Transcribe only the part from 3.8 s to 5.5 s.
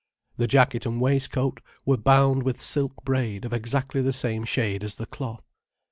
the same shade as the cloth.